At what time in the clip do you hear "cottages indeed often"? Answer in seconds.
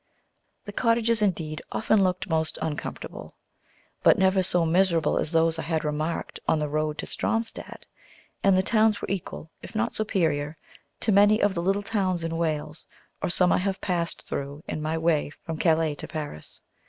0.73-2.03